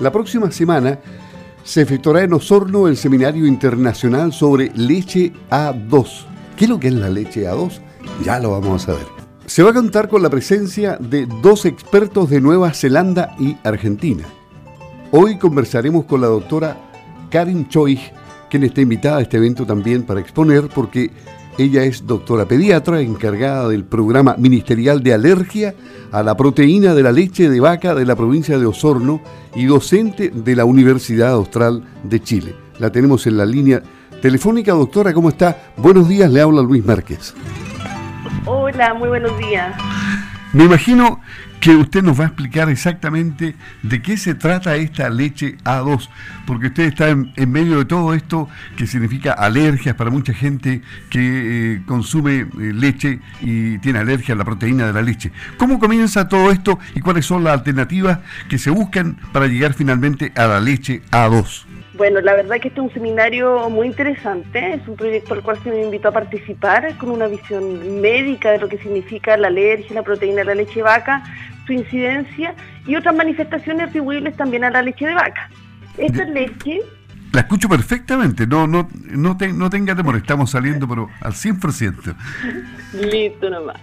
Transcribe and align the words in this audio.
La 0.00 0.10
próxima 0.10 0.50
semana 0.50 0.98
se 1.62 1.82
efectuará 1.82 2.22
en 2.22 2.32
Osorno 2.32 2.88
el 2.88 2.96
Seminario 2.96 3.46
Internacional 3.46 4.32
sobre 4.32 4.72
Leche 4.74 5.30
A2. 5.50 6.06
¿Qué 6.56 6.64
es 6.64 6.70
lo 6.70 6.80
que 6.80 6.88
es 6.88 6.94
la 6.94 7.10
leche 7.10 7.46
A2? 7.46 7.80
Ya 8.24 8.40
lo 8.40 8.52
vamos 8.52 8.82
a 8.82 8.86
saber. 8.86 9.06
Se 9.44 9.62
va 9.62 9.70
a 9.70 9.74
contar 9.74 10.08
con 10.08 10.22
la 10.22 10.30
presencia 10.30 10.96
de 10.96 11.26
dos 11.42 11.66
expertos 11.66 12.30
de 12.30 12.40
Nueva 12.40 12.72
Zelanda 12.72 13.36
y 13.38 13.58
Argentina. 13.62 14.24
Hoy 15.10 15.36
conversaremos 15.36 16.06
con 16.06 16.22
la 16.22 16.28
doctora 16.28 16.78
Karin 17.30 17.68
Choi, 17.68 18.00
quien 18.48 18.64
está 18.64 18.80
invitada 18.80 19.18
a 19.18 19.22
este 19.22 19.36
evento 19.36 19.66
también 19.66 20.04
para 20.04 20.20
exponer 20.20 20.68
porque 20.74 21.10
ella 21.60 21.84
es 21.84 22.06
doctora 22.06 22.46
pediatra 22.46 23.00
encargada 23.00 23.68
del 23.68 23.84
programa 23.84 24.34
ministerial 24.38 25.02
de 25.02 25.12
alergia 25.12 25.74
a 26.10 26.22
la 26.22 26.34
proteína 26.34 26.94
de 26.94 27.02
la 27.02 27.12
leche 27.12 27.50
de 27.50 27.60
vaca 27.60 27.94
de 27.94 28.06
la 28.06 28.16
provincia 28.16 28.58
de 28.58 28.64
Osorno 28.64 29.20
y 29.54 29.66
docente 29.66 30.30
de 30.30 30.56
la 30.56 30.64
Universidad 30.64 31.32
Austral 31.32 31.84
de 32.02 32.22
Chile. 32.22 32.56
La 32.78 32.90
tenemos 32.90 33.26
en 33.26 33.36
la 33.36 33.44
línea 33.44 33.82
telefónica. 34.22 34.72
Doctora, 34.72 35.12
¿cómo 35.12 35.28
está? 35.28 35.74
Buenos 35.76 36.08
días, 36.08 36.30
le 36.32 36.40
habla 36.40 36.62
Luis 36.62 36.82
Márquez. 36.82 37.34
Hola, 38.46 38.94
muy 38.94 39.10
buenos 39.10 39.36
días. 39.36 39.76
Me 40.54 40.64
imagino 40.64 41.20
que 41.60 41.76
usted 41.76 42.02
nos 42.02 42.18
va 42.18 42.24
a 42.24 42.26
explicar 42.28 42.70
exactamente 42.70 43.54
de 43.82 44.02
qué 44.02 44.16
se 44.16 44.34
trata 44.34 44.76
esta 44.76 45.10
leche 45.10 45.58
A2, 45.64 46.08
porque 46.46 46.68
usted 46.68 46.84
está 46.84 47.10
en, 47.10 47.32
medio 47.50 47.78
de 47.78 47.84
todo 47.84 48.14
esto 48.14 48.48
que 48.76 48.86
significa 48.86 49.32
alergias 49.32 49.94
para 49.94 50.10
mucha 50.10 50.32
gente 50.32 50.80
que 51.10 51.74
eh, 51.74 51.82
consume 51.86 52.40
eh, 52.40 52.46
leche 52.74 53.20
y 53.42 53.78
tiene 53.78 53.98
alergia 53.98 54.34
a 54.34 54.38
la 54.38 54.44
proteína 54.44 54.86
de 54.86 54.92
la 54.94 55.02
leche. 55.02 55.32
¿Cómo 55.58 55.78
comienza 55.78 56.28
todo 56.28 56.50
esto 56.50 56.78
y 56.94 57.00
cuáles 57.00 57.26
son 57.26 57.44
las 57.44 57.52
alternativas 57.52 58.20
que 58.48 58.56
se 58.56 58.70
buscan 58.70 59.16
para 59.32 59.46
llegar 59.46 59.74
finalmente 59.74 60.32
a 60.36 60.46
la 60.46 60.60
leche 60.60 61.02
A2? 61.10 61.66
Bueno, 62.00 62.22
la 62.22 62.34
verdad 62.34 62.58
que 62.60 62.68
este 62.68 62.80
es 62.80 62.86
un 62.86 62.94
seminario 62.94 63.68
muy 63.68 63.88
interesante, 63.88 64.72
es 64.72 64.88
un 64.88 64.96
proyecto 64.96 65.34
al 65.34 65.42
cual 65.42 65.62
se 65.62 65.70
me 65.70 65.82
invitó 65.82 66.08
a 66.08 66.12
participar 66.12 66.96
con 66.96 67.10
una 67.10 67.26
visión 67.26 68.00
médica 68.00 68.52
de 68.52 68.58
lo 68.58 68.70
que 68.70 68.78
significa 68.78 69.36
la 69.36 69.48
alergia, 69.48 69.96
la 69.96 70.02
proteína 70.02 70.38
de 70.38 70.44
la 70.46 70.54
leche 70.54 70.80
vaca, 70.80 71.22
su 71.70 71.74
incidencia 71.74 72.54
y 72.84 72.96
otras 72.96 73.14
manifestaciones 73.14 73.88
atribuibles 73.88 74.36
también 74.36 74.64
a 74.64 74.70
la 74.70 74.82
leche 74.82 75.06
de 75.06 75.14
vaca. 75.14 75.48
Esta 75.96 76.24
leche 76.24 76.80
la 77.32 77.42
escucho 77.42 77.68
perfectamente, 77.68 78.44
no 78.44 78.66
no 78.66 78.88
no, 79.12 79.36
no 79.54 79.70
tenga 79.70 79.94
temor, 79.94 80.16
estamos 80.16 80.50
saliendo 80.50 80.88
pero 80.88 81.08
al 81.20 81.32
100%. 81.32 82.16
Listo 83.12 83.48
nomás. 83.48 83.76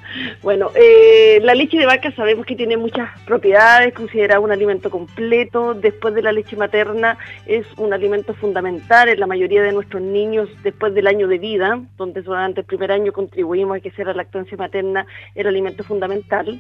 Bueno, 0.44 0.72
eh, 0.76 1.40
la 1.42 1.56
leche 1.56 1.78
de 1.78 1.86
vaca 1.86 2.12
sabemos 2.12 2.46
que 2.46 2.58
tiene 2.58 2.76
muchas 2.76 3.10
propiedades, 3.22 3.94
considerada 3.94 4.42
un 4.42 4.52
alimento 4.52 4.90
completo, 4.90 5.74
después 5.74 6.14
de 6.14 6.24
la 6.24 6.34
leche 6.34 6.58
materna 6.58 7.18
es 7.46 7.66
un 7.78 7.94
alimento 7.94 8.34
fundamental 8.34 9.08
en 9.08 9.20
la 9.20 9.28
mayoría 9.28 9.64
de 9.64 9.72
nuestros 9.72 10.02
niños 10.02 10.50
después 10.62 10.94
del 10.94 11.08
año 11.08 11.30
de 11.30 11.38
vida, 11.38 11.80
donde 11.98 12.24
durante 12.24 12.62
el 12.62 12.66
primer 12.66 12.92
año 12.92 13.14
contribuimos 13.14 13.78
a 13.78 13.80
que 13.80 13.92
sea 13.92 14.06
la 14.06 14.14
lactancia 14.14 14.58
materna 14.58 15.06
el 15.36 15.48
alimento 15.48 15.86
fundamental. 15.86 16.60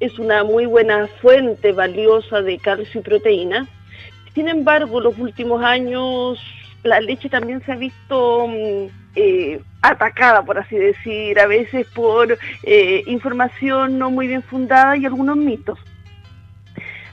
Es 0.00 0.18
una 0.18 0.42
muy 0.42 0.66
buena 0.66 1.06
fuente 1.20 1.72
valiosa 1.72 2.42
de 2.42 2.58
calcio 2.58 3.00
y 3.00 3.04
proteína 3.04 3.68
sin 4.34 4.48
embargo, 4.48 5.00
los 5.00 5.18
últimos 5.18 5.62
años 5.62 6.38
la 6.82 7.00
leche 7.00 7.28
también 7.28 7.62
se 7.64 7.72
ha 7.72 7.76
visto 7.76 8.46
mm, 8.48 8.86
eh, 9.16 9.60
atacada, 9.82 10.42
por 10.42 10.58
así 10.58 10.76
decir, 10.76 11.38
a 11.40 11.46
veces 11.46 11.86
por 11.94 12.38
eh, 12.62 13.02
información 13.06 13.98
no 13.98 14.10
muy 14.10 14.28
bien 14.28 14.42
fundada 14.42 14.96
y 14.96 15.04
algunos 15.04 15.36
mitos. 15.36 15.78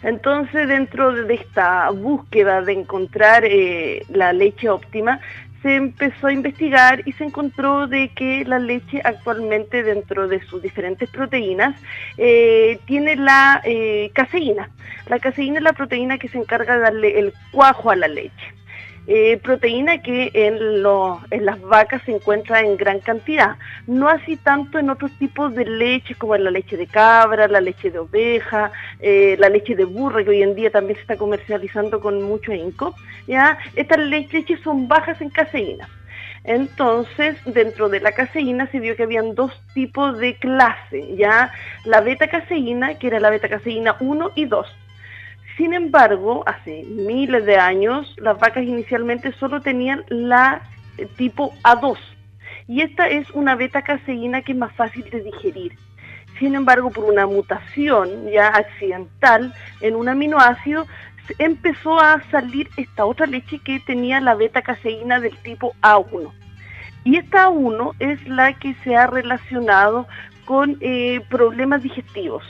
Entonces, 0.03 0.67
dentro 0.67 1.11
de 1.11 1.33
esta 1.33 1.89
búsqueda 1.89 2.61
de 2.61 2.73
encontrar 2.73 3.43
eh, 3.43 4.05
la 4.09 4.31
leche 4.31 4.69
óptima, 4.69 5.19
se 5.61 5.75
empezó 5.75 6.27
a 6.27 6.33
investigar 6.33 7.01
y 7.05 7.11
se 7.13 7.23
encontró 7.23 7.87
de 7.87 8.09
que 8.09 8.45
la 8.45 8.59
leche 8.59 9.01
actualmente 9.03 9.83
dentro 9.83 10.27
de 10.27 10.41
sus 10.41 10.61
diferentes 10.61 11.09
proteínas 11.09 11.79
eh, 12.17 12.79
tiene 12.85 13.15
la 13.15 13.61
eh, 13.63 14.11
caseína. 14.13 14.69
La 15.07 15.19
caseína 15.19 15.57
es 15.57 15.63
la 15.63 15.73
proteína 15.73 16.17
que 16.17 16.27
se 16.27 16.37
encarga 16.37 16.75
de 16.75 16.81
darle 16.81 17.19
el 17.19 17.33
cuajo 17.51 17.91
a 17.91 17.95
la 17.95 18.07
leche. 18.07 18.53
Eh, 19.09 19.39
proteína 19.41 20.01
que 20.01 20.31
en, 20.33 20.83
las 20.83 21.61
vacas 21.61 22.01
se 22.05 22.11
encuentra 22.11 22.59
en 22.59 22.75
gran 22.75 22.99
cantidad, 22.99 23.55
no 23.87 24.09
así 24.09 24.35
tanto 24.35 24.79
en 24.79 24.89
otros 24.89 25.11
tipos 25.17 25.55
de 25.55 25.63
leche 25.63 26.13
como 26.15 26.35
en 26.35 26.43
la 26.43 26.51
leche 26.51 26.75
de 26.75 26.87
cabra, 26.87 27.47
la 27.47 27.61
leche 27.61 27.89
de 27.89 27.99
oveja, 27.99 28.69
eh, 28.99 29.37
la 29.39 29.47
leche 29.47 29.75
de 29.75 29.85
burra 29.85 30.25
que 30.25 30.31
hoy 30.31 30.41
en 30.41 30.55
día 30.55 30.71
también 30.71 30.95
se 30.95 31.03
está 31.03 31.15
comercializando 31.15 32.01
con 32.01 32.21
mucho 32.21 32.51
inco. 32.51 32.95
¿ya? 33.27 33.57
Estas 33.77 33.99
leches 33.99 34.59
son 34.61 34.89
bajas 34.89 35.21
en 35.21 35.29
caseína. 35.29 35.87
Entonces, 36.43 37.37
dentro 37.45 37.87
de 37.87 38.01
la 38.01 38.11
caseína 38.11 38.67
se 38.71 38.81
vio 38.81 38.97
que 38.97 39.03
habían 39.03 39.35
dos 39.35 39.53
tipos 39.73 40.17
de 40.17 40.35
clase, 40.35 41.15
ya 41.15 41.51
la 41.85 42.01
beta 42.01 42.27
caseína, 42.27 42.95
que 42.95 43.07
era 43.07 43.21
la 43.21 43.29
beta 43.29 43.47
caseína 43.47 43.95
1 44.01 44.31
y 44.35 44.45
2 44.45 44.67
sin 45.57 45.73
embargo, 45.73 46.43
hace 46.45 46.83
miles 46.83 47.45
de 47.45 47.57
años, 47.57 48.13
las 48.17 48.39
vacas 48.39 48.63
inicialmente 48.63 49.31
solo 49.33 49.59
tenían 49.59 50.05
la 50.07 50.61
eh, 50.97 51.07
tipo 51.17 51.51
A2 51.63 51.97
y 52.67 52.81
esta 52.81 53.07
es 53.07 53.29
una 53.31 53.55
beta-caseína 53.55 54.43
que 54.43 54.51
es 54.51 54.57
más 54.57 54.75
fácil 54.75 55.09
de 55.09 55.21
digerir. 55.21 55.73
Sin 56.37 56.53
embargo, 56.53 56.91
por 56.91 57.05
una 57.05 57.25
mutación 57.25 58.29
ya 58.29 58.49
accidental 58.49 59.53
en 59.81 59.95
un 59.95 60.09
aminoácido, 60.09 60.85
empezó 61.39 61.99
a 61.99 62.21
salir 62.29 62.69
esta 62.77 63.05
otra 63.05 63.25
leche 63.25 63.59
que 63.59 63.79
tenía 63.79 64.21
la 64.21 64.35
beta-caseína 64.35 65.19
del 65.19 65.35
tipo 65.37 65.73
A1. 65.81 66.31
Y 67.03 67.17
esta 67.17 67.47
A1 67.47 67.95
es 67.99 68.27
la 68.27 68.53
que 68.53 68.75
se 68.83 68.95
ha 68.95 69.07
relacionado 69.07 70.07
con 70.45 70.77
eh, 70.81 71.21
problemas 71.29 71.81
digestivos 71.81 72.43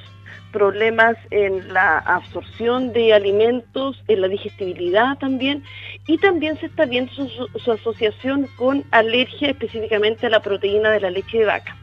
problemas 0.57 1.15
en 1.29 1.71
la 1.71 1.99
absorción 1.99 2.91
de 2.91 3.13
alimentos, 3.13 4.03
en 4.07 4.21
la 4.21 4.27
digestibilidad 4.27 5.15
también, 5.19 5.63
y 6.07 6.17
también 6.17 6.59
se 6.59 6.65
está 6.65 6.85
viendo 6.85 7.11
su, 7.13 7.71
asociación 7.71 8.47
con 8.55 8.83
alergia 8.89 9.51
específicamente 9.51 10.25
a 10.25 10.31
la 10.31 10.39
proteína 10.39 10.89
de 10.89 10.99
la 10.99 11.11
leche 11.11 11.37
de 11.37 11.45
vaca. 11.45 11.77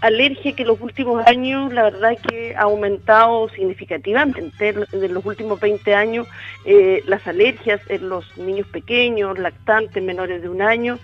Alergia 0.00 0.54
que 0.54 0.62
en 0.62 0.68
los 0.68 0.80
últimos 0.80 1.26
años, 1.26 1.72
la 1.72 1.82
verdad 1.82 2.16
que 2.28 2.54
ha 2.54 2.62
aumentado 2.62 3.48
significativamente. 3.48 4.68
En 4.68 5.14
los 5.14 5.26
últimos 5.26 5.58
20 5.58 5.94
años, 5.94 6.28
eh, 6.66 7.02
las 7.06 7.26
alergias 7.26 7.80
en 7.88 8.08
los 8.08 8.24
niños 8.38 8.68
pequeños, 8.68 9.38
lactantes, 9.40 10.00
menores 10.00 10.40
de 10.40 10.48
un 10.48 10.62
año, 10.62 11.00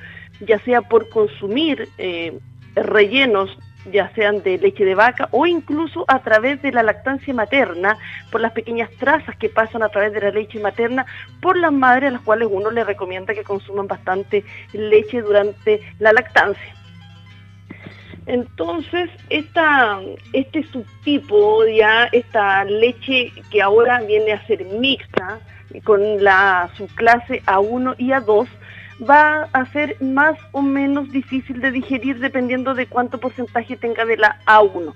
ya 0.46 0.60
sea 0.60 0.82
por 0.82 1.08
consumir 1.08 1.88
eh, 1.98 2.38
rellenos 2.76 3.58
ya 3.90 4.10
sean 4.14 4.42
de 4.42 4.58
leche 4.58 4.84
de 4.84 4.94
vaca 4.94 5.28
o 5.30 5.46
incluso 5.46 6.04
a 6.08 6.20
través 6.20 6.60
de 6.62 6.72
la 6.72 6.82
lactancia 6.82 7.32
materna, 7.32 7.96
por 8.30 8.40
las 8.40 8.52
pequeñas 8.52 8.90
trazas 8.98 9.36
que 9.36 9.48
pasan 9.48 9.82
a 9.82 9.88
través 9.88 10.12
de 10.12 10.20
la 10.20 10.30
leche 10.30 10.60
materna, 10.60 11.06
por 11.40 11.56
las 11.56 11.72
madres 11.72 12.08
a 12.08 12.12
las 12.12 12.22
cuales 12.22 12.48
uno 12.50 12.70
le 12.70 12.84
recomienda 12.84 13.34
que 13.34 13.44
consuman 13.44 13.86
bastante 13.86 14.44
leche 14.72 15.22
durante 15.22 15.80
la 15.98 16.12
lactancia. 16.12 16.74
Entonces, 18.26 19.10
esta, 19.28 20.00
este 20.32 20.62
subtipo, 20.64 21.66
ya 21.66 22.04
esta 22.12 22.64
leche 22.64 23.32
que 23.50 23.62
ahora 23.62 24.00
viene 24.02 24.32
a 24.32 24.46
ser 24.46 24.64
mixta, 24.64 25.40
con 25.84 26.22
la 26.22 26.70
subclase 26.76 27.42
A1 27.44 27.94
y 27.98 28.08
A2, 28.08 28.48
va 29.08 29.48
a 29.52 29.66
ser 29.72 30.00
más 30.02 30.36
o 30.52 30.62
menos 30.62 31.10
difícil 31.10 31.60
de 31.60 31.70
digerir 31.70 32.18
dependiendo 32.18 32.74
de 32.74 32.86
cuánto 32.86 33.18
porcentaje 33.18 33.76
tenga 33.76 34.04
de 34.04 34.16
la 34.16 34.40
A1. 34.46 34.94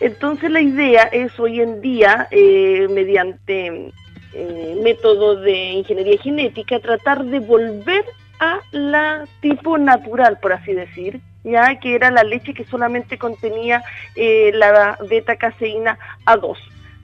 Entonces 0.00 0.50
la 0.50 0.60
idea 0.60 1.02
es 1.04 1.38
hoy 1.38 1.60
en 1.60 1.80
día, 1.80 2.26
eh, 2.30 2.88
mediante 2.90 3.92
eh, 4.32 4.80
métodos 4.82 5.42
de 5.42 5.72
ingeniería 5.72 6.18
genética, 6.18 6.80
tratar 6.80 7.24
de 7.24 7.38
volver 7.38 8.04
a 8.40 8.60
la 8.72 9.26
tipo 9.40 9.76
natural, 9.76 10.38
por 10.40 10.54
así 10.54 10.72
decir, 10.72 11.20
ya 11.44 11.78
que 11.78 11.94
era 11.94 12.10
la 12.10 12.22
leche 12.22 12.54
que 12.54 12.64
solamente 12.64 13.18
contenía 13.18 13.82
eh, 14.16 14.50
la 14.54 14.98
beta 15.08 15.36
caseína 15.36 15.98
A2, 16.24 16.56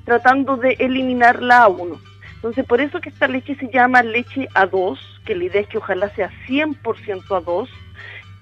tratando 0.05 0.57
de 0.57 0.77
eliminar 0.79 1.43
la 1.43 1.67
A1. 1.67 1.99
Entonces, 2.47 2.65
por 2.65 2.81
eso 2.81 3.01
que 3.01 3.09
esta 3.09 3.27
leche 3.27 3.57
se 3.57 3.69
llama 3.73 4.05
leche 4.05 4.49
A2, 4.55 4.97
que 5.25 5.35
la 5.35 5.43
idea 5.43 5.63
es 5.63 5.67
que 5.67 5.79
ojalá 5.79 6.09
sea 6.11 6.31
100% 6.47 7.25
A2. 7.27 7.69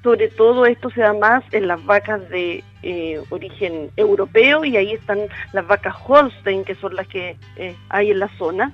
Sobre 0.03 0.29
todo 0.29 0.67
esto 0.67 0.91
se 0.91 1.01
da 1.01 1.15
más 1.15 1.43
en 1.53 1.67
las 1.67 1.83
vacas 1.87 2.29
de 2.29 2.63
eh, 2.83 3.23
origen 3.31 3.91
europeo 3.97 4.67
y 4.67 4.77
ahí 4.77 4.93
están 4.93 5.21
las 5.55 5.67
vacas 5.67 5.95
Holstein, 6.07 6.65
que 6.65 6.75
son 6.75 6.95
las 6.95 7.09
que 7.09 7.39
eh, 7.57 7.75
hay 7.89 8.11
en 8.11 8.19
la 8.19 8.29
zona. 8.37 8.73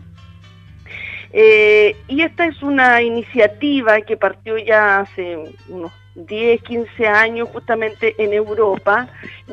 Eh, 1.32 1.94
y 2.08 2.22
esta 2.22 2.46
es 2.46 2.60
una 2.60 3.00
iniciativa 3.00 4.00
que 4.00 4.16
partió 4.16 4.58
ya 4.58 4.98
hace 4.98 5.38
unos 5.68 5.92
10, 6.26 6.62
15 6.62 7.06
años 7.06 7.48
justamente 7.48 8.14
en 8.18 8.32
Europa, 8.32 9.08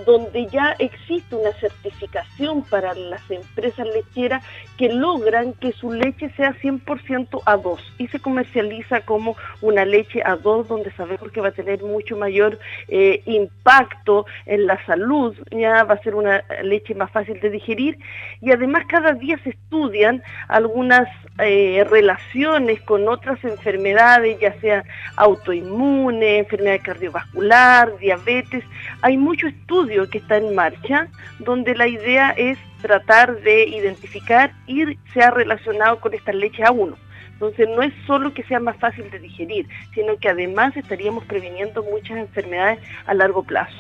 donde 0.05 0.47
ya 0.47 0.75
existe 0.79 1.35
una 1.35 1.51
certificación 1.53 2.63
para 2.63 2.93
las 2.93 3.29
empresas 3.29 3.87
lecheras 3.87 4.43
que 4.77 4.89
logran 4.89 5.53
que 5.53 5.71
su 5.71 5.91
leche 5.91 6.29
sea 6.37 6.53
100% 6.53 7.29
A2 7.29 7.79
y 7.97 8.07
se 8.07 8.19
comercializa 8.19 9.01
como 9.01 9.35
una 9.61 9.85
leche 9.85 10.23
A2 10.23 10.67
donde 10.67 10.91
sabemos 10.91 11.31
que 11.31 11.41
va 11.41 11.49
a 11.49 11.51
tener 11.51 11.81
mucho 11.83 12.15
mayor 12.15 12.59
eh, 12.87 13.21
impacto 13.25 14.25
en 14.45 14.67
la 14.67 14.83
salud, 14.85 15.35
ya 15.51 15.83
va 15.83 15.95
a 15.95 16.03
ser 16.03 16.15
una 16.15 16.43
leche 16.63 16.93
más 16.95 17.11
fácil 17.11 17.39
de 17.39 17.49
digerir. 17.49 17.97
Y 18.41 18.51
además 18.51 18.85
cada 18.87 19.13
día 19.13 19.37
se 19.43 19.51
estudian 19.51 20.21
algunas 20.47 21.07
eh, 21.39 21.85
relaciones 21.89 22.81
con 22.81 23.07
otras 23.07 23.43
enfermedades, 23.43 24.39
ya 24.39 24.53
sea 24.59 24.83
autoinmune, 25.15 26.45
enfermedad 26.57 26.83
cardiovascular, 26.83 27.97
diabetes. 27.99 28.63
Hay 29.01 29.17
mucho 29.17 29.47
estudio 29.47 30.09
que 30.09 30.17
está 30.17 30.37
en 30.37 30.55
marcha 30.55 31.07
donde 31.39 31.75
la 31.75 31.87
idea 31.87 32.31
es 32.31 32.57
tratar 32.81 33.39
de 33.41 33.67
identificar 33.67 34.53
y 34.65 34.97
se 35.13 35.21
ha 35.21 35.31
relacionado 35.31 35.99
con 35.99 36.13
esta 36.13 36.33
leche 36.33 36.63
A1. 36.63 36.95
Entonces 37.33 37.67
no 37.75 37.83
es 37.83 37.93
solo 38.07 38.33
que 38.33 38.43
sea 38.43 38.59
más 38.59 38.77
fácil 38.77 39.09
de 39.11 39.19
digerir, 39.19 39.67
sino 39.93 40.17
que 40.17 40.29
además 40.29 40.75
estaríamos 40.75 41.23
previniendo 41.25 41.83
muchas 41.83 42.17
enfermedades 42.17 42.79
a 43.05 43.13
largo 43.13 43.43
plazo. 43.43 43.77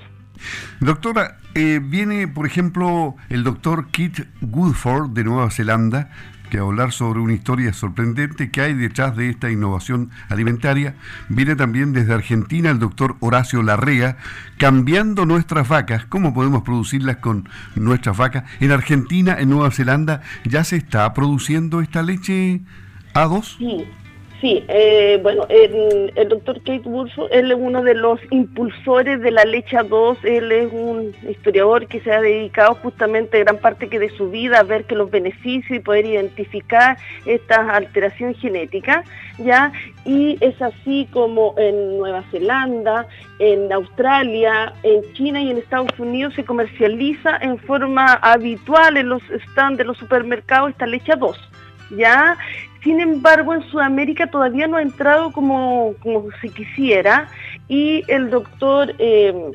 Doctora, 0.79 1.37
eh, 1.55 1.79
viene 1.81 2.27
por 2.27 2.45
ejemplo 2.45 3.15
el 3.29 3.43
doctor 3.43 3.89
Kit 3.89 4.19
Woodford 4.41 5.09
de 5.09 5.23
Nueva 5.23 5.49
Zelanda 5.49 6.11
que 6.49 6.59
hablar 6.59 6.91
sobre 6.91 7.19
una 7.19 7.33
historia 7.33 7.73
sorprendente 7.73 8.51
que 8.51 8.61
hay 8.61 8.73
detrás 8.73 9.15
de 9.15 9.29
esta 9.29 9.49
innovación 9.49 10.09
alimentaria. 10.29 10.95
Viene 11.29 11.55
también 11.55 11.93
desde 11.93 12.13
Argentina 12.13 12.69
el 12.69 12.79
doctor 12.79 13.15
Horacio 13.19 13.61
Larrea, 13.63 14.17
cambiando 14.57 15.25
nuestras 15.25 15.67
vacas, 15.67 16.05
cómo 16.05 16.33
podemos 16.33 16.63
producirlas 16.63 17.17
con 17.17 17.49
nuestras 17.75 18.17
vacas. 18.17 18.43
En 18.59 18.71
Argentina, 18.71 19.35
en 19.39 19.49
Nueva 19.49 19.71
Zelanda, 19.71 20.21
ya 20.45 20.63
se 20.63 20.77
está 20.77 21.13
produciendo 21.13 21.81
esta 21.81 22.01
leche 22.01 22.61
A2. 23.13 23.57
Sí. 23.57 23.85
Sí, 24.39 24.63
eh, 24.67 25.19
bueno, 25.23 25.47
el, 25.49 26.13
doctor 26.29 26.57
Kate 26.57 26.87
Burso, 26.87 27.27
él 27.31 27.51
es 27.51 27.57
uno 27.59 27.81
de 27.81 27.95
los 27.95 28.19
impulsores 28.29 29.19
de 29.21 29.31
la 29.31 29.43
leche 29.45 29.77
2, 29.77 30.19
él 30.25 30.51
es 30.51 30.71
un 30.71 31.11
historiador 31.27 31.87
que 31.87 32.01
se 32.01 32.11
ha 32.11 32.21
dedicado 32.21 32.75
justamente 32.75 33.39
gran 33.39 33.57
parte 33.57 33.87
de 33.87 34.09
su 34.15 34.29
vida 34.29 34.59
a 34.59 34.63
ver 34.63 34.85
que 34.85 34.93
los 34.93 35.09
beneficios 35.09 35.71
y 35.71 35.79
poder 35.79 36.05
identificar 36.05 36.99
esta 37.25 37.75
alteración 37.75 38.35
genética, 38.35 39.03
¿ya? 39.39 39.71
Y 40.05 40.37
es 40.39 40.61
así 40.61 41.07
como 41.11 41.55
en 41.57 41.97
Nueva 41.97 42.23
Zelanda, 42.29 43.07
en 43.39 43.73
Australia, 43.73 44.71
en 44.83 45.01
China 45.13 45.41
y 45.41 45.49
en 45.49 45.57
Estados 45.57 45.97
Unidos 45.97 46.35
se 46.35 46.45
comercializa 46.45 47.37
en 47.37 47.57
forma 47.57 48.13
habitual 48.13 48.97
en 48.97 49.09
los 49.09 49.23
stands 49.49 49.79
de 49.79 49.83
los 49.83 49.97
supermercados 49.97 50.69
esta 50.69 50.85
leche 50.85 51.13
2. 51.17 51.37
¿ya? 51.91 52.37
Sin 52.87 53.01
embargo, 53.01 53.53
en 53.53 53.69
Sudamérica 53.69 54.27
todavía 54.27 54.65
no 54.65 54.77
ha 54.77 54.81
entrado 54.81 55.33
como, 55.33 55.93
como 56.01 56.29
se 56.39 56.47
quisiera 56.47 57.27
y 57.67 58.01
el 58.07 58.29
doctor 58.29 58.95
eh, 58.97 59.51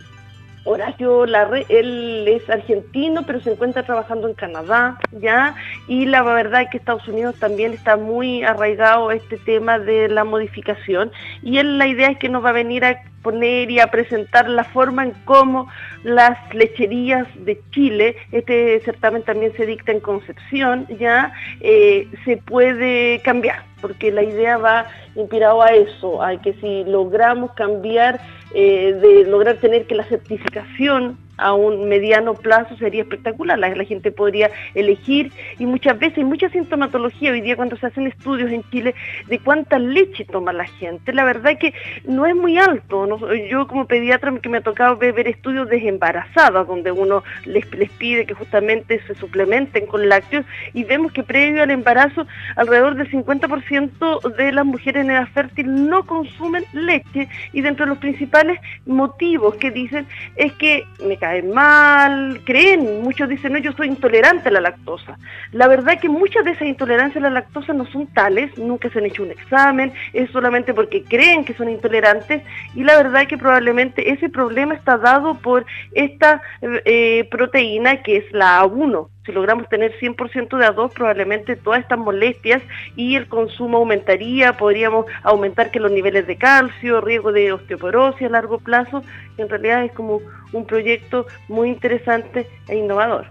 Horacio 0.65 1.25
Larre, 1.25 1.65
él 1.71 2.27
es 2.29 2.51
argentino, 2.51 3.25
pero 3.25 3.41
se 3.41 3.53
encuentra 3.53 3.85
trabajando 3.85 4.29
en 4.29 4.35
Canadá, 4.35 4.99
¿ya? 5.13 5.55
Y 5.89 6.05
la 6.05 6.21
verdad 6.23 6.61
es 6.61 6.69
que 6.69 6.77
Estados 6.77 7.09
Unidos 7.09 7.37
también 7.39 7.73
está 7.73 7.97
muy 7.97 8.45
arraigado 8.45 9.11
este 9.11 9.39
tema 9.39 9.79
de 9.79 10.11
la 10.11 10.25
modificación. 10.25 11.11
Y 11.43 11.57
él 11.57 11.79
la 11.79 11.87
idea 11.87 12.11
es 12.11 12.19
que 12.19 12.29
nos 12.29 12.45
va 12.45 12.51
a 12.51 12.53
venir 12.53 12.85
a 12.85 13.03
poner 13.23 13.71
y 13.71 13.81
a 13.81 13.87
presentar 13.87 14.49
la 14.49 14.65
forma 14.65 15.05
en 15.05 15.13
cómo 15.25 15.69
las 16.03 16.37
lecherías 16.55 17.27
de 17.45 17.61
Chile, 17.71 18.17
este 18.33 18.81
certamen 18.81 19.23
también 19.23 19.53
se 19.57 19.67
dicta 19.67 19.93
en 19.93 20.01
Concepción, 20.01 20.87
ya 20.99 21.33
eh, 21.61 22.09
se 22.25 22.37
puede 22.37 23.21
cambiar, 23.25 23.63
porque 23.81 24.11
la 24.11 24.23
idea 24.23 24.59
va 24.59 24.87
inspirado 25.15 25.63
a 25.63 25.69
eso, 25.69 26.23
a 26.23 26.41
que 26.41 26.55
si 26.55 26.85
logramos 26.85 27.53
cambiar, 27.53 28.21
eh, 28.55 28.93
de 29.01 29.25
lograr 29.31 29.57
tener 29.57 29.87
que 29.87 29.95
la 29.95 30.05
certificación 30.05 31.17
a 31.39 31.55
un 31.55 31.89
mediano 31.89 32.35
plazo 32.35 32.77
sería 32.77 33.03
espectacular. 33.03 33.59
La, 33.59 33.73
gente 33.83 34.13
podría 34.13 34.51
elegir 34.75 35.33
y 35.59 35.67
muchas 35.67 35.99
veces 35.99 36.19
hay 36.19 36.25
mucha 36.25 36.49
sintomatología 36.51 37.33
hoy 37.33 37.41
día 37.41 37.57
cuando 37.57 37.77
se 37.77 37.87
hacen 37.87 38.07
estudios 38.07 38.51
en 38.53 38.63
Chile 38.71 38.95
de 39.27 39.39
cuánta 39.41 39.79
leche 39.79 40.25
toma 40.25 40.53
la 40.53 40.67
gente. 40.67 41.13
La 41.13 41.25
verdad 41.25 41.53
es 41.53 41.59
que 41.59 41.75
no 42.05 42.27
es 42.27 42.37
muy 42.37 42.59
alto. 42.59 43.07
yo 43.51 43.67
como 43.67 43.87
pediatra 43.87 44.33
que 44.41 44.49
me 44.49 44.59
ha 44.59 44.63
tocado 44.63 44.97
ver, 44.97 45.27
estudios 45.27 45.69
de 45.69 45.89
embarazadas 45.89 46.67
donde 46.67 46.93
uno 46.93 47.25
les, 47.45 47.69
les 47.75 47.91
pide 47.91 48.25
que 48.25 48.35
justamente 48.35 49.01
se 49.07 49.15
suplementen 49.17 49.87
con 49.87 50.09
lácteos 50.09 50.47
y 50.75 50.85
vemos 50.85 51.13
que 51.13 51.23
previo 51.23 51.63
al 51.63 51.71
embarazo 51.71 52.27
alrededor 52.57 52.95
del 52.95 53.11
50% 53.11 54.37
de 54.37 54.53
las 54.53 54.65
mujeres 54.65 55.05
en 55.05 55.11
edad 55.11 55.29
fértil 55.29 55.89
no 55.89 56.07
consumen 56.07 56.65
leche 56.73 57.29
y 57.53 57.61
dentro 57.63 57.85
de 57.85 57.91
los 57.91 57.99
principales 57.99 58.61
motivos 58.87 59.57
que 59.57 59.71
dicen 59.71 60.07
es 60.37 60.53
que 60.55 60.85
cae 61.23 61.41
mal, 61.41 62.41
creen, 62.45 63.01
muchos 63.01 63.29
dicen, 63.29 63.53
no, 63.53 63.59
yo 63.61 63.71
soy 63.75 63.87
intolerante 63.87 64.49
a 64.49 64.51
la 64.51 64.61
lactosa. 64.61 65.17
La 65.53 65.69
verdad 65.69 65.95
es 65.95 66.01
que 66.01 66.09
muchas 66.09 66.45
de 66.45 66.51
esas 66.51 66.67
intolerancias 66.67 67.23
a 67.23 67.29
la 67.29 67.35
lactosa 67.35 67.73
no 67.73 67.87
son 67.87 68.09
tales, 68.09 68.59
nunca 68.59 68.91
se 68.91 68.99
han 68.99 69.07
hecho 69.07 69.23
un 69.23 69.31
examen, 69.31 69.93
es 70.13 70.29
solamente 70.33 70.75
porque 70.75 71.05
creen 71.05 71.45
que 71.45 71.55
son 71.55 71.69
intolerantes 71.69 72.43
y 72.75 72.83
la 72.83 72.97
verdad 72.97 73.23
es 73.23 73.29
que 73.29 73.39
probablemente 73.39 74.11
ese 74.11 74.31
problema 74.31 74.75
está 74.75 74.99
dado 74.99 75.35
por 75.35 75.65
esta 75.93 76.43
eh, 76.61 77.29
proteína 77.31 78.03
que 78.03 78.17
es 78.17 78.33
la 78.33 78.65
A1 78.65 79.07
si 79.25 79.33
logramos 79.33 79.69
tener 79.69 79.97
100% 79.99 80.59
de 80.59 80.67
A2, 80.67 80.93
probablemente 80.93 81.57
todas 81.57 81.81
estas 81.81 81.99
molestias 81.99 82.63
y 82.97 83.17
el 83.17 83.29
consumo 83.29 83.79
aumentaría, 83.79 84.57
podríamos 84.57 85.07
aumentar 85.23 85.71
que 85.71 85.81
los 85.81 85.93
niveles 85.93 86.27
de 86.27 86.37
calcio, 86.37 87.01
riesgo 87.01 87.33
de 87.33 87.53
osteoporosis 87.53 88.27
a 88.27 88.31
largo 88.31 88.59
plazo, 88.59 89.03
en 89.39 89.49
realidad 89.49 89.85
es 89.85 89.93
como 89.93 90.21
un 90.53 90.67
proyecto 90.67 91.27
muy 91.49 91.69
interesante 91.69 92.49
e 92.69 92.77
innovador. 92.77 93.27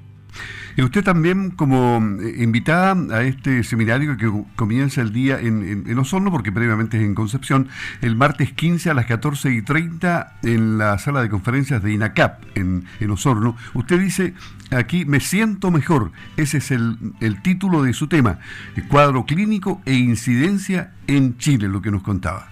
Y 0.78 0.82
usted 0.84 1.04
también 1.04 1.52
como 1.52 2.02
eh, 2.22 2.36
invitada 2.44 2.96
a 3.16 3.24
este 3.24 3.64
seminario 3.64 4.18
que 4.18 4.32
comienza 4.56 5.02
el 5.02 5.12
día 5.12 5.40
en, 5.40 5.98
Osorno, 5.98 6.32
porque 6.32 6.52
previamente 6.52 6.98
es 6.98 7.04
en 7.04 7.14
Concepción, 7.16 7.68
el 8.02 8.16
martes 8.16 8.54
15 8.54 8.90
a 8.90 8.94
las 8.94 9.06
14 9.06 9.52
y 9.52 9.62
30 9.62 10.40
en 10.44 10.78
la 10.78 10.98
sala 10.98 11.22
de 11.22 11.30
conferencias 11.30 11.84
de 11.84 11.94
INACAP 11.94 12.44
en, 12.56 12.86
en 13.00 13.12
Osorno. 13.12 13.56
Usted 13.74 14.00
dice 14.00 14.34
aquí, 14.72 15.06
me 15.06 15.20
siento 15.20 15.72
mejor. 15.72 16.12
Ese 16.38 16.58
es 16.58 16.72
el, 16.72 16.98
el 17.20 17.42
título 17.42 17.84
de 17.84 17.94
su 17.94 18.08
tema, 18.08 18.40
cuadro 18.88 19.26
clínico 19.26 19.82
e 19.86 19.94
incidencia 19.94 20.94
en 21.08 21.38
Chile, 21.38 21.68
lo 21.68 21.82
que 21.82 21.92
nos 21.92 22.04
contaba. 22.04 22.51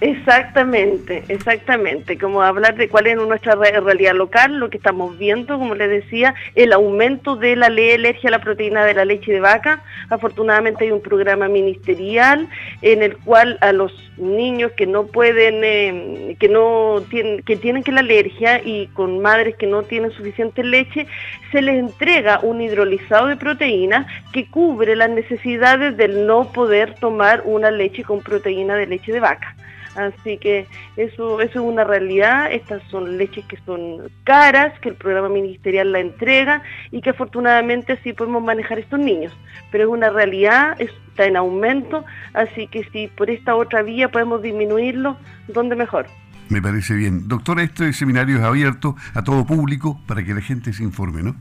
Exactamente, 0.00 1.24
exactamente. 1.28 2.18
Como 2.18 2.42
hablar 2.42 2.74
de 2.76 2.88
cuál 2.88 3.06
es 3.06 3.16
nuestra 3.16 3.54
realidad 3.54 4.14
local, 4.14 4.58
lo 4.58 4.68
que 4.68 4.76
estamos 4.76 5.16
viendo, 5.16 5.58
como 5.58 5.74
les 5.74 5.88
decía, 5.88 6.34
el 6.56 6.72
aumento 6.72 7.36
de 7.36 7.54
la 7.54 7.68
ley 7.68 7.92
alergia 7.92 8.28
a 8.28 8.32
la 8.32 8.40
proteína 8.40 8.84
de 8.84 8.94
la 8.94 9.04
leche 9.04 9.32
de 9.32 9.40
vaca. 9.40 9.82
Afortunadamente 10.10 10.84
hay 10.84 10.90
un 10.90 11.00
programa 11.00 11.48
ministerial 11.48 12.48
en 12.82 13.02
el 13.02 13.16
cual 13.18 13.56
a 13.60 13.72
los 13.72 13.92
niños 14.16 14.72
que 14.72 14.86
no 14.86 15.06
pueden, 15.06 15.62
eh, 15.62 16.36
que 16.40 16.48
no 16.48 17.02
tienen, 17.08 17.42
que 17.42 17.56
tienen 17.56 17.82
que 17.84 17.92
la 17.92 18.00
alergia 18.00 18.60
y 18.64 18.88
con 18.88 19.20
madres 19.20 19.56
que 19.56 19.66
no 19.66 19.84
tienen 19.84 20.10
suficiente 20.10 20.64
leche, 20.64 21.06
se 21.52 21.62
les 21.62 21.76
entrega 21.76 22.40
un 22.42 22.60
hidrolizado 22.60 23.28
de 23.28 23.36
proteína 23.36 24.06
que 24.32 24.50
cubre 24.50 24.96
las 24.96 25.10
necesidades 25.10 25.96
del 25.96 26.26
no 26.26 26.52
poder 26.52 26.94
tomar 26.96 27.42
una 27.44 27.70
leche 27.70 28.02
con 28.02 28.20
proteína 28.22 28.74
de 28.74 28.86
leche 28.86 29.12
de 29.12 29.20
vaca. 29.20 29.54
Así 29.96 30.38
que 30.38 30.66
eso, 30.96 31.40
eso 31.40 31.60
es 31.60 31.72
una 31.72 31.84
realidad. 31.84 32.52
Estas 32.52 32.82
son 32.90 33.16
leches 33.18 33.44
que 33.46 33.58
son 33.64 34.10
caras, 34.24 34.78
que 34.80 34.90
el 34.90 34.96
programa 34.96 35.28
ministerial 35.28 35.92
la 35.92 36.00
entrega 36.00 36.62
y 36.90 37.00
que 37.00 37.10
afortunadamente 37.10 37.94
así 37.94 38.12
podemos 38.12 38.42
manejar 38.42 38.78
estos 38.78 38.98
niños. 38.98 39.36
Pero 39.70 39.84
es 39.84 39.90
una 39.90 40.10
realidad, 40.10 40.80
está 40.80 41.26
en 41.26 41.36
aumento, 41.36 42.04
así 42.32 42.66
que 42.66 42.84
si 42.92 43.08
por 43.08 43.30
esta 43.30 43.54
otra 43.54 43.82
vía 43.82 44.10
podemos 44.10 44.42
disminuirlo, 44.42 45.16
¿dónde 45.48 45.76
mejor? 45.76 46.06
Me 46.48 46.60
parece 46.60 46.94
bien. 46.94 47.26
Doctora, 47.26 47.62
este 47.62 47.92
seminario 47.92 48.36
es 48.36 48.42
abierto 48.42 48.96
a 49.14 49.22
todo 49.22 49.46
público 49.46 50.00
para 50.06 50.24
que 50.24 50.34
la 50.34 50.40
gente 50.40 50.72
se 50.72 50.82
informe, 50.82 51.22
¿no? 51.22 51.36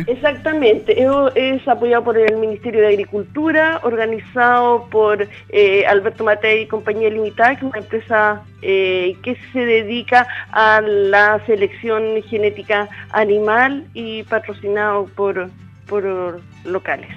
Exactamente, 0.00 0.96
es 1.34 1.68
apoyado 1.68 2.04
por 2.04 2.18
el 2.18 2.36
Ministerio 2.36 2.80
de 2.80 2.88
Agricultura, 2.88 3.80
organizado 3.82 4.88
por 4.90 5.28
eh, 5.50 5.84
Alberto 5.86 6.24
Matei 6.24 6.62
y 6.62 6.66
Compañía 6.66 7.10
Limitada, 7.10 7.50
que 7.50 7.66
es 7.66 7.70
una 7.72 7.78
empresa 7.78 8.42
eh, 8.62 9.16
que 9.22 9.36
se 9.52 9.60
dedica 9.60 10.26
a 10.50 10.80
la 10.80 11.44
selección 11.46 12.22
genética 12.28 12.88
animal 13.10 13.84
y 13.94 14.22
patrocinado 14.24 15.06
por, 15.14 15.50
por 15.86 16.40
locales. 16.64 17.10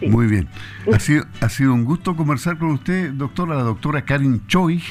Muy 0.00 0.26
bien, 0.26 0.46
ha 0.92 0.98
sido, 0.98 1.24
ha 1.40 1.48
sido 1.48 1.72
un 1.72 1.84
gusto 1.84 2.14
conversar 2.14 2.58
con 2.58 2.72
usted, 2.72 3.10
doctora, 3.12 3.54
la 3.54 3.62
doctora 3.62 4.04
Karin 4.04 4.46
Choi 4.46 4.82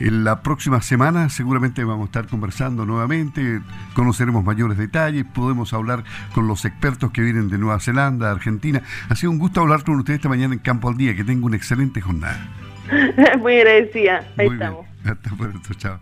En 0.00 0.24
la 0.24 0.42
próxima 0.42 0.82
semana 0.82 1.28
seguramente 1.28 1.84
vamos 1.84 2.04
a 2.04 2.06
estar 2.06 2.26
conversando 2.26 2.84
nuevamente, 2.84 3.60
conoceremos 3.94 4.44
mayores 4.44 4.76
detalles, 4.76 5.24
podemos 5.24 5.72
hablar 5.72 6.04
con 6.34 6.48
los 6.48 6.64
expertos 6.64 7.12
que 7.12 7.22
vienen 7.22 7.48
de 7.48 7.58
Nueva 7.58 7.78
Zelanda, 7.80 8.30
Argentina. 8.30 8.82
Ha 9.08 9.14
sido 9.14 9.30
un 9.30 9.38
gusto 9.38 9.60
hablar 9.60 9.84
con 9.84 9.96
ustedes 9.96 10.18
esta 10.18 10.28
mañana 10.28 10.54
en 10.54 10.60
Campo 10.60 10.88
al 10.88 10.96
Día, 10.96 11.14
que 11.14 11.24
tenga 11.24 11.46
una 11.46 11.56
excelente 11.56 12.00
jornada. 12.00 12.48
Muy 13.38 13.58
agradecida, 13.58 14.26
ahí 14.36 14.48
estamos. 14.48 14.86
Hasta 15.04 15.30
pronto, 15.36 15.74
chao. 15.74 16.00